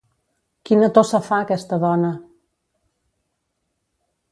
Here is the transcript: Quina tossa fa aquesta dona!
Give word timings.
Quina 0.69 0.87
tossa 0.95 1.19
fa 1.27 1.41
aquesta 1.45 1.79
dona! 1.85 2.11